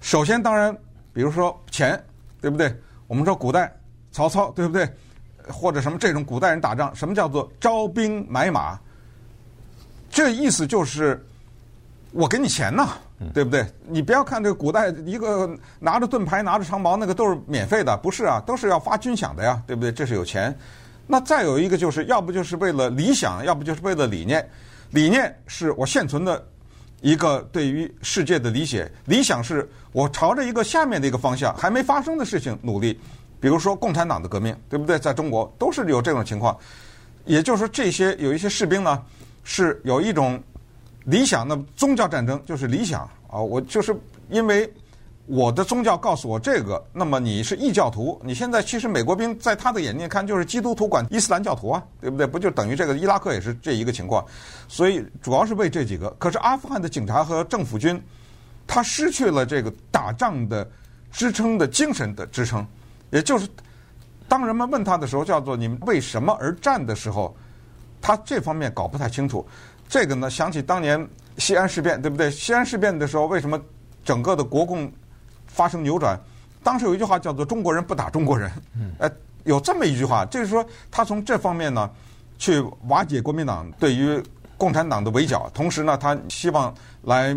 [0.00, 0.74] 首先，当然，
[1.12, 2.02] 比如说钱，
[2.40, 2.74] 对不对？
[3.08, 3.70] 我们说古代
[4.10, 4.88] 曹操，对不对？
[5.48, 8.80] 或者什么这种古代人打仗，什么叫做招兵买马？
[10.08, 11.22] 这意思就是。
[12.12, 12.96] 我给你钱呐，
[13.34, 13.66] 对不对？
[13.86, 19.92] 你不要看这个古代一个拿着盾牌、拿着长矛，那个都是免费的，不是啊，都是要发军饷的呀，对不对？
[19.92, 20.56] 这是有钱。
[21.06, 24.46] 那再有一个就是，要不就是为了理想，要不就是为了理念。
[24.90, 26.44] 理念是我现存的
[27.00, 32.98] 一个对于世界的理解，理想是我朝着一个下面的一个方向还没发生的事情努力。
[33.40, 34.98] 比如说共产党的革命，对不对？
[34.98, 36.56] 在中国都是有这种情况。
[37.24, 39.02] 也就是说，这些有一些士兵呢，
[39.44, 40.42] 是有一种。
[41.08, 43.38] 理想，那宗教战争就是理想啊！
[43.38, 43.96] 我就是
[44.28, 44.68] 因为
[45.26, 52.24] 我的宗教告诉我这个，那么你是异教徒，你现在其实美国兵在他的眼睛看就是基督徒管伊斯兰教徒啊，对不对？
[52.24, 54.24] 不就等于这个伊拉克也是这一个情况？
[54.68, 56.08] 所以主要是为这几个。
[56.18, 58.00] 可是阿富汗的警察和政府军，
[58.68, 60.68] 他失去了这个打仗的
[61.10, 62.64] 支撑的精神的支撑，
[63.10, 63.48] 也就是
[64.28, 67.36] 当人们问他的时候，叫做你们为什么而战的时候，
[68.00, 69.44] 他这方面搞不太清楚。
[69.88, 71.04] 这个呢，想起当年
[71.38, 72.30] 西安事变，对不对？
[72.30, 73.60] 西安事变的时候，为什么
[74.04, 74.92] 整个的国共
[75.56, 76.20] 发生扭转？
[76.62, 78.50] 当时有一句话叫做“中国人不打中国人”，
[78.98, 79.10] 呃，
[79.44, 81.90] 有这么一句话，就是说他从这方面呢，
[82.38, 84.22] 去瓦解国民党对于
[84.58, 87.34] 共产党的围剿，同时呢，他希望来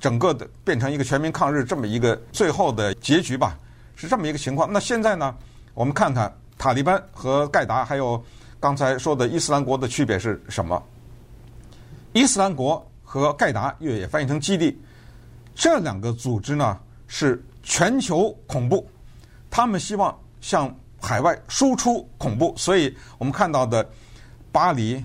[0.00, 3.58] 整个的变成一个全民抗日这么一个最后的结局吧，
[3.96, 4.72] 是这么一个情况。
[4.72, 5.34] 那现在呢，
[5.74, 8.22] 我们看看塔利班和盖达，还有
[8.58, 10.82] 刚才说的伊斯兰国的区别是什么？
[12.12, 14.80] 伊斯兰国和盖达，越也翻译成基地，
[15.54, 16.78] 这两个组织呢
[17.14, 18.88] 是全球恐怖，
[19.50, 23.86] 他们希望向海外输出恐怖，所以我们看到的
[24.50, 25.04] 巴黎、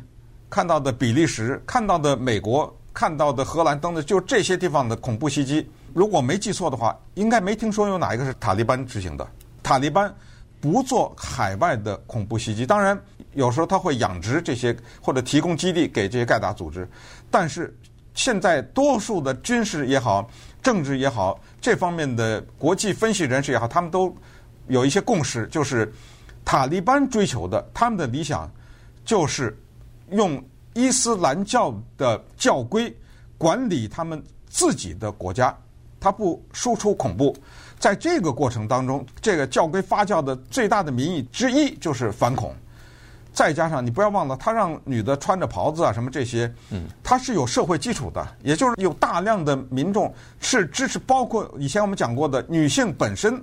[0.49, 9.27] 看到的比利时、看到的美国、看到的荷兰等等，就这些地方的恐怖袭击，如果没记错的话，应该没听说有哪一个是塔利班执行的。
[9.61, 10.15] 塔利班
[10.61, 12.97] 不做海外的恐怖袭击，当然。
[13.33, 16.89] 有时候他会养殖这些或者提供基地给这些盖达组织，
[17.29, 17.77] 但是
[18.15, 20.27] 现在多数的军事也好、
[20.61, 24.15] 政治也好，这方面的国际分析人士也好，他们都
[24.67, 25.91] 有一些共识，就是
[26.43, 28.49] 塔利班追求的他们的理想，
[29.05, 29.57] 就是
[30.11, 30.43] 用
[30.73, 32.95] 伊斯兰教的教规
[33.37, 35.55] 管理他们自己的国家，
[35.99, 37.35] 他不输出恐怖。
[37.79, 42.53] 在这个过程当中，这个教规发酵的最大的民意之一就是反恐。
[43.37, 53.39] 再加上你不要忘了，他让女的穿着袍子啊，什么这些，嗯他是有社会基础的，也就是有大量的民众是支持，包括以前我们讲过的女性本身，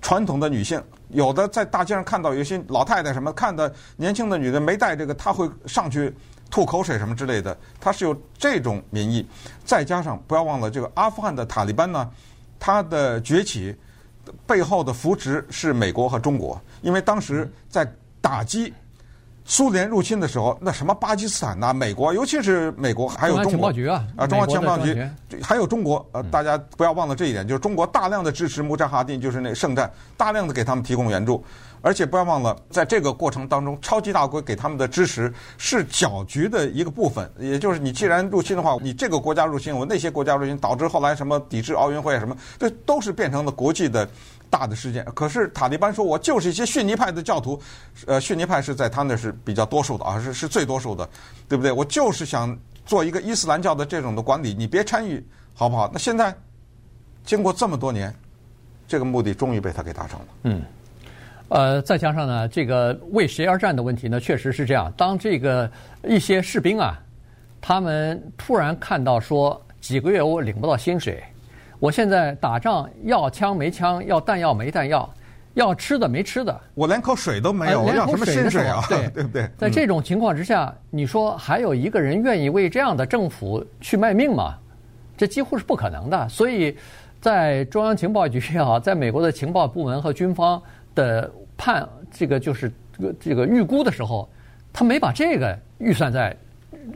[0.00, 6.10] 传统的女性，有的在大街上看到有些老太太什么看的年轻的女的没带这个，她会上去
[6.50, 9.28] 吐口水什么之类的，他是有这种民意。
[9.66, 12.10] 再加上不要忘了这个阿富汗的塔利班呢，
[12.58, 13.76] 他的崛起
[14.46, 17.86] 背后的扶持是美国和中国，因为当时在
[18.22, 18.72] 打击。
[19.44, 25.06] 苏联入侵的时候，那什么巴基斯坦呐、啊、美国，尤其是美国，还有中国啊，啊，中央情报局，
[25.42, 31.44] 还有中国，呃，大家不要忘了这一点，就是中国大量的支持穆扎哈蒂，就是那个圣战，大量的给他们提供援助，
[31.82, 44.08] 而且不要忘了，在这个过程当中，超级大国给他们的支持是搅局的一个部分，也就是你既然入侵的话，你这个国家入侵，我那些国家入侵，导致后来什么抵制奥运会什么，这都是变成了国际的。
[44.50, 47.60] 大的事件，可是塔利班说，我就是一些逊尼派的教徒，
[48.06, 51.08] 呃，逊尼派是在他那是比较多数的啊，是是最多数的，
[51.48, 51.72] 对不对？
[51.72, 55.90] 我就是想做一个伊斯兰教的这种的管理，你别参与，好不好？
[55.92, 56.32] 那现在
[57.24, 58.14] 经过这么多年，
[58.86, 60.26] 这个目的终于被他给达成了。
[60.44, 60.62] 嗯，
[61.48, 64.92] 呃，再加上呢，这个为谁而战的问题呢，确实是这样。
[64.96, 65.68] 当这个
[66.04, 66.96] 一些士兵啊，
[67.60, 71.20] 他们突然看到说几个月我领不到薪水。
[71.84, 75.06] 我现在打仗要枪没枪，要弹药没弹药，
[75.52, 78.82] 要吃的没吃的，我连口水都没有，我要什么薪水啊？
[78.88, 79.46] 对 对不对？
[79.58, 84.54] 在这种情况之下，你说还有一个人愿意为这样的政府去卖命吗？
[85.14, 86.26] 这几乎是不可能的。
[86.26, 86.74] 所以，
[87.20, 90.62] 在中央情报局也好，在美国的情报部门和军方
[90.94, 94.26] 的判这个就是这个这个预估的时候，
[94.72, 96.34] 他没把这个预算在。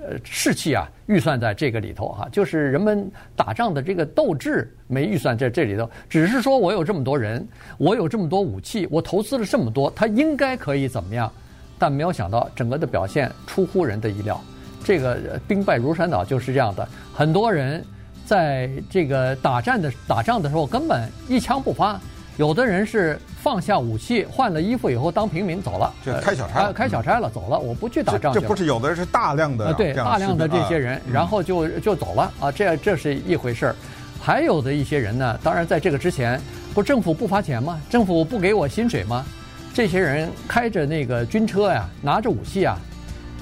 [0.03, 7.46] 呃，士气啊，预算在这个里头哈、就是人们打仗的这个斗志没预算在这里头，只是说我有这么多人，
[7.79, 11.33] 我有这么多武器，我投资了这么多，他应该可以怎么样？
[11.79, 14.40] 但没有想到整个的表现出乎人的意料，
[14.85, 16.87] 这个兵败如山倒就是这样的。
[17.14, 17.85] 很多人
[18.27, 22.01] 在这个打战的打仗的时候根本一枪不发，
[22.37, 23.18] 有的人是。
[23.49, 28.31] 放下武器，换了衣服以后当平民走了，就开小差，开小差了，走了，我不去打仗。
[28.31, 33.77] 这不是有的人是大量的，对，大量的这些人，然后就就走了啊，这这是一回事儿。
[34.21, 36.39] 还有的一些人呢，当然在这个之前，
[36.75, 37.81] 不政府不发钱吗？
[37.89, 39.25] 政府不给我薪水吗？
[39.73, 42.77] 这些人开着那个军车呀，拿着武器啊，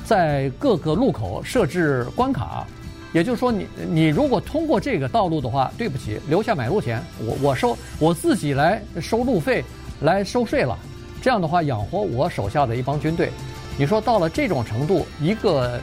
[0.05, 2.65] 在各个路口设置关卡。
[3.13, 9.65] 也就是说你，你你如果通过这个道路的话，对不起，留下买路钱，我我收我自己来收路费。
[10.01, 10.77] 来收税了，
[11.23, 13.31] 这样的话养活我手下的一帮军队。
[13.79, 15.81] 你说到了这种程度，一个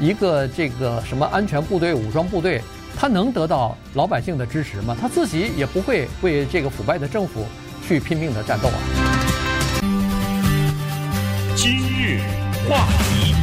[0.00, 2.60] 一个这个什么安全部队、武装部队，
[2.96, 4.96] 他能得到老百姓的支持吗？
[5.00, 7.46] 他自己也不会为这个腐败的政府
[7.86, 8.78] 去拼命的战斗啊。
[11.54, 12.20] 今日
[12.68, 13.34] 话题，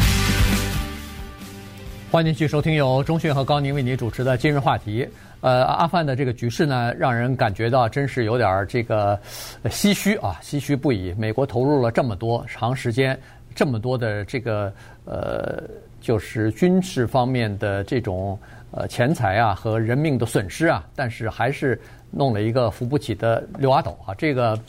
[2.12, 5.08] 欢迎继续收听由中讯和高宁为您主持的今日话题。
[5.42, 9.18] 呃，阿富汗的这个局势呢，让人感觉到真是有点这个
[9.66, 11.14] 唏嘘啊，唏嘘不已。
[11.18, 13.18] 美国投入了这么多长时间，
[13.56, 14.74] 这么多的这个
[15.06, 15.64] 呃，
[16.02, 18.38] 就是军事方面的这种
[18.72, 21.80] 呃钱财啊和人命的损失啊，但是还是
[22.12, 24.14] 弄了一个扶不起的六阿斗啊。
[24.16, 24.60] 这个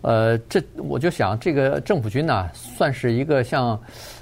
[0.00, 3.78] 呃，这我就想，这个政府军呢，算是一个像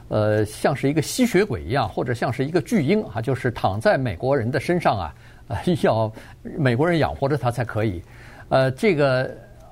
[0.08, 5.14] 呃像是一个吸血鬼一样，或者像是一个巨婴啊，就是躺在美国人的身上啊。
[5.48, 8.02] 啊， 要美国人养活着他才可以。
[8.48, 9.30] 呃，这个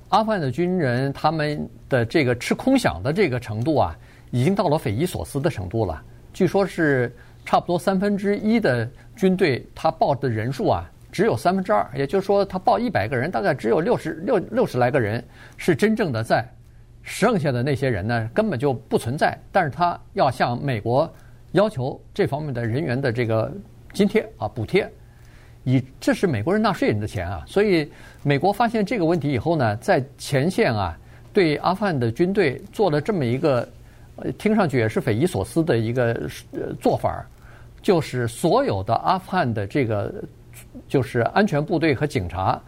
[0.08, 3.96] 阿富汗的军人他们的这个吃空饷的这个程度啊，
[4.30, 6.02] 已经到了匪夷所思的程度了。
[6.32, 11.86] 据说是差不多三分之一的军队，他报的人数啊，只有三分之二。
[11.94, 15.22] 也就是说，他报一百个人，大概只有六十六六十来个人
[15.56, 16.46] 是真正的在，
[17.02, 19.38] 剩下的那些人呢，根本就不存在。
[19.50, 21.12] 但是他要向美国
[21.52, 23.52] 要求这方面的人员的这个
[23.92, 24.90] 津贴啊，补贴。
[25.64, 27.88] 以这是美国人纳税人的钱啊，所以
[28.22, 30.98] 美国发现这个问题以后呢，在前线啊，
[31.32, 33.68] 对阿富汗的军队做了这么一个，
[34.38, 36.12] 听上去也是匪夷所思的一个
[36.52, 37.24] 呃做法，
[37.80, 40.12] 就是所有的阿富汗的这个
[40.88, 42.60] 就是安全部队和警察，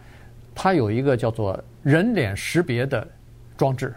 [0.53, 3.05] 他有一个叫做人脸识别的
[3.57, 3.93] 装置，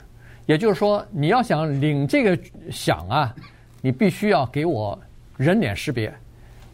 [0.47, 2.37] 也就是说，你要想领这个
[2.71, 3.35] 饷啊，
[3.81, 4.99] 你必须要给我
[5.37, 6.13] 人脸识别。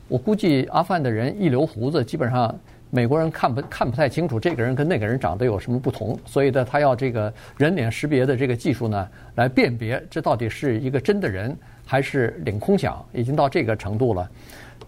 [0.06, 2.54] 我估计阿富汗的人一留胡子，基本上
[2.90, 14.30] 美国人看不看不太清楚这个人跟那个人长得有什么不同，所以呢，他要这个人脸识别的这个技术呢，来辨别这到底是一个真的人还是领空饗，已经到这个程度了。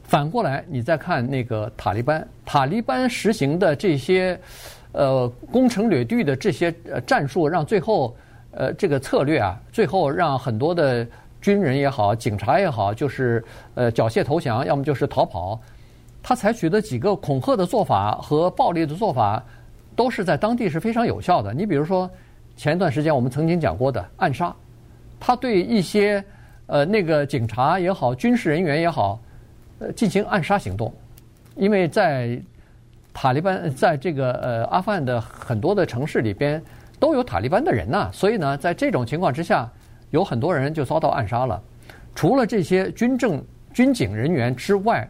[0.02, 4.38] 反过来，你再看那个塔利班，塔利班实行的这些
[4.92, 6.72] 呃攻城略地的这些
[7.07, 8.14] 战术，让最后
[8.50, 11.07] 呃这个策略啊，最后让很多的。
[11.46, 13.44] 军人也好，警察也好，就是
[13.76, 15.57] 呃缴械投降，要么就是逃跑。
[16.20, 19.40] 他采取的几个恐吓的做法和暴力的做法，
[19.94, 21.55] 都是在当地是非常有效的。
[21.55, 22.11] 你比如说，
[22.57, 24.53] 前一段时间我们曾经讲过的暗杀，
[25.20, 26.20] 他对一些
[26.66, 29.16] 呃那个警察也好，军事人员也好，
[29.78, 30.92] 呃进行暗杀行动。
[31.55, 32.36] 因为在
[33.14, 36.61] 塔利班在这个呃阿富汗的很多的城市里边
[36.99, 39.70] 都有塔利班的人呐，所以呢，在这种情况之下。
[40.16, 41.62] 有很多人就遭到暗杀了。
[42.14, 43.44] 除了这些军政
[43.74, 45.06] 军警人员之外，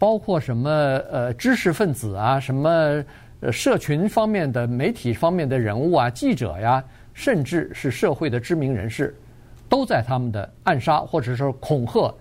[0.00, 0.68] 包括什么
[1.12, 3.00] 呃知识分子啊，什么
[3.38, 6.82] 呃社群方面的媒体方面的人物啊，记者呀，
[7.14, 9.16] 甚至是社会的知名人士，
[9.68, 12.12] 都在他们的暗杀或者说恐吓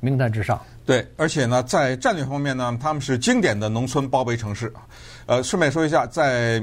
[0.00, 0.58] 名单之上。
[0.86, 4.72] 对，而且呢，在战略方面呢，他们是经典的农村包围城市。
[5.26, 6.62] 呃，顺便说一下，在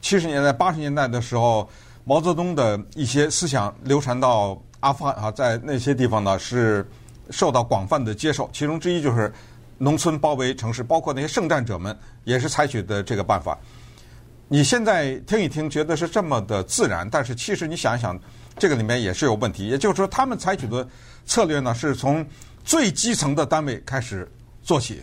[0.00, 1.68] 七十年代、八十年代的时候，
[2.08, 6.88] 毛泽东的一些思想流传到阿富汗啊，在那些地方呢是
[7.28, 8.48] 受到广泛的接受。
[8.50, 9.30] 其中之一就是
[9.76, 11.94] 农村包围城市，包括那些圣战者们
[12.24, 13.58] 也是采取的这个办法。
[14.48, 18.18] 你现在听一听，觉得是这么的自然，但是其实你想一想，
[18.56, 19.66] 这个里面也是有问题。
[19.66, 20.88] 也就是说，他们采取的
[21.26, 22.26] 策略呢，是从
[22.64, 24.26] 最基层的单位开始
[24.62, 25.02] 做起，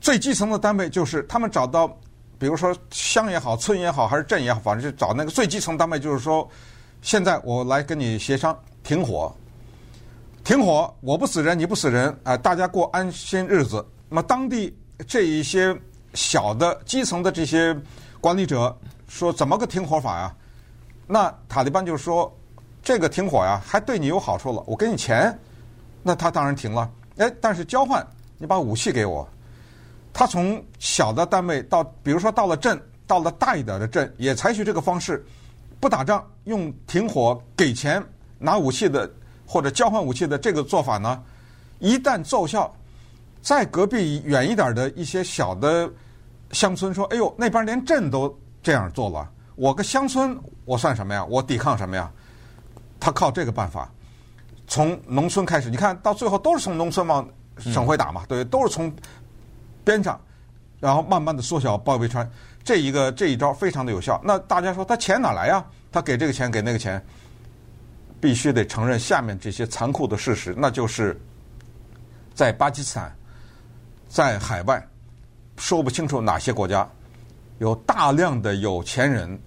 [0.00, 1.94] 最基层的单位就是他们找到，
[2.38, 6.48] 比如说乡也好、村也好，还是镇也好，反正就找那个最基层单位，就是说，
[7.02, 9.34] 现在我来跟你协商停火，
[10.42, 13.84] 停火，我不死人，你不死人，啊，大家过安心日子。
[14.08, 14.76] 那么当地
[15.06, 15.76] 这一些
[16.12, 17.76] 小的基层的这些
[18.20, 18.76] 管理者
[19.08, 20.34] 说，怎么个停火法呀？
[21.06, 22.32] 那塔利班就说，
[22.82, 25.36] 这个停火呀，还对你有好处了，我给你钱。
[26.02, 28.06] 那他当然停了，哎，但是交换
[28.36, 29.26] 你把武器给我。
[30.14, 35.26] 他从小的单位到，比如说到了镇，到了大一点的镇，也采取这个方式，
[35.80, 38.02] 不打仗，用停火给钱
[38.38, 39.10] 拿武器的
[39.44, 41.20] 或者交换武器的这个做法呢，
[41.80, 42.72] 一旦奏效，
[43.42, 45.90] 在隔壁远一点的一些小的
[46.52, 51.24] 乡村说：“哎呦，那边连镇都这样做了，我个乡村我算什么呀？
[51.24, 52.08] 我抵抗什么呀？”
[53.00, 53.90] 他靠这个办法。
[54.66, 58.90] 从农村开始，你看到最后都是从农村往省会打嘛，对，都是从
[59.84, 60.20] 边上，
[60.80, 62.28] 然后慢慢的缩小包围圈，
[62.64, 64.20] 这一个这一招非常的有效。
[64.24, 65.64] 那大家说他钱哪来呀？
[65.92, 67.04] 他给这个钱给那个钱，
[68.20, 71.20] 必须得承认下面这些残酷的事实，那就是
[72.34, 73.14] 在巴基斯坦，
[74.08, 74.84] 在海外
[75.56, 76.88] 说不清楚哪些国家
[77.58, 79.40] 有大量的有钱人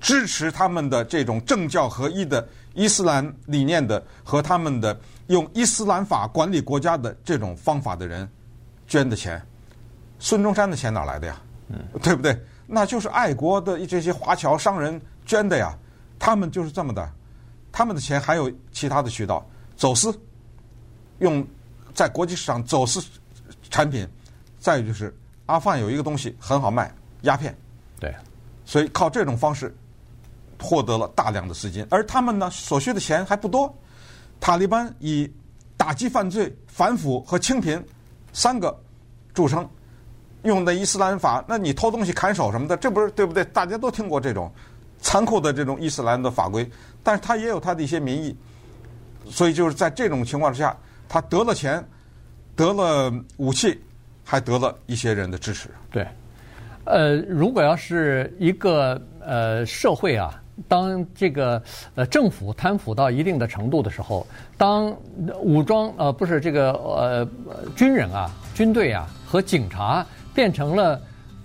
[0.00, 2.46] 支持他们的这种政教合一的。
[2.74, 8.28] 伊斯兰理念的和他们的用伊斯兰法管理国家的这种方法的人
[8.86, 9.44] 捐的钱，
[10.18, 11.40] 孙中山的钱哪来的呀？
[11.68, 12.38] 嗯，对不对？
[12.66, 15.76] 那就是爱国的这些华侨商人捐的呀。
[16.18, 17.10] 他们就是这么的，
[17.70, 19.46] 他们的钱还有其他的渠道，
[19.76, 20.12] 走私，
[21.18, 21.46] 用
[21.94, 23.00] 在国际市场走私
[23.70, 24.08] 产品。
[24.58, 25.16] 再有就是
[25.46, 26.92] 阿富汗有一个东西很好卖，
[27.22, 27.56] 鸦片。
[28.00, 28.14] 对，
[28.64, 29.74] 所以靠这种方式。
[30.60, 33.72] 获得了大量的资金，而他们呢，所需的钱还不多。
[34.40, 35.32] 塔利班以
[35.76, 37.80] 打击犯罪、反腐和清贫
[38.32, 38.76] 三个
[39.32, 39.64] 著称，
[40.42, 43.44] 用的伊斯兰法，那你偷东西砍手什么的，这不是对不对？
[43.46, 44.52] 大家都听过这种
[45.00, 46.68] 残酷的这种伊斯兰的法规，
[47.02, 48.36] 但是他也有他的一些民意，
[49.26, 50.76] 所以就是在这种情况之下，
[51.08, 51.84] 他得了钱，
[52.54, 53.80] 得了武器，
[54.24, 55.68] 还得了一些人的支持。
[55.90, 56.06] 对，
[56.84, 60.40] 呃，如果要是一个呃社会啊。
[60.66, 61.62] 当这个
[61.94, 64.92] 呃政府贪腐到一定的程度的时候，当
[65.40, 67.28] 武装呃不是这个呃
[67.76, 70.04] 军人啊军队啊和警察
[70.34, 71.00] 变成了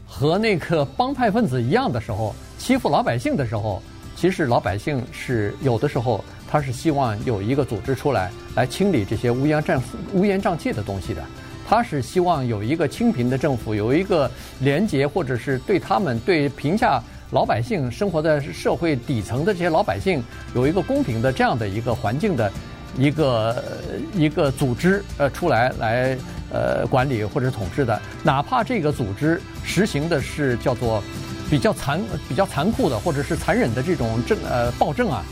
[0.07, 3.81] 和那个帮派分子一样的时候，欺负老百姓的时候，
[4.15, 9.79] 其实老百姓是有的时候他是希望有一个组织出来来清理这些乌烟瘴
[10.13, 11.23] 乌烟瘴气的东西的，
[11.67, 17.01] 他是希望有一个清贫的政府，有一个廉洁或者是对他们对贫下。
[17.31, 22.51] 老百姓生活在社会底层的这些老百姓，有一个公平的这样的一个环境的
[22.97, 23.63] 一个
[24.13, 26.17] 一个组织呃出来来
[26.51, 31.03] 呃管理或者统治的，哪怕这个组织实行的是叫做
[31.49, 31.99] 比较残
[32.29, 35.23] 比较残酷的或者是残忍的这种政呃暴政啊，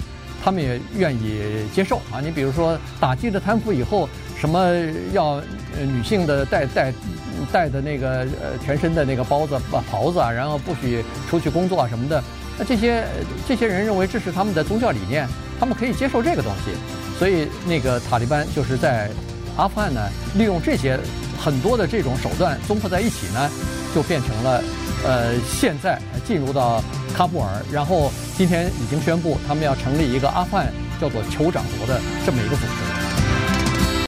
[0.44, 1.42] 他们也愿意
[1.74, 2.20] 接受啊。
[2.22, 4.74] 你比如说打击了贪腐以后，什么
[5.14, 5.42] 要
[5.78, 6.94] 女性的带带。
[7.52, 9.58] 带的那个呃全身的那个包子
[9.90, 12.24] 袍子啊，然后不许出去工作啊什么的，
[12.60, 13.04] 那这些
[13.48, 15.28] 这些人认为这是他们的宗教理念，
[15.60, 16.72] 他们可以接受这个东西，
[17.18, 19.10] 所以那个塔利班就是在
[19.58, 21.00] 阿富汗呢，利用这些
[21.40, 23.50] 很多的这种手段综合在一起呢，
[23.96, 24.62] 就变成了
[25.04, 26.84] 呃现在进入到
[27.16, 33.11] 喀布尔，然后今天已经宣布他们要成立一个阿富汗叫做酋长国的这么一个组织。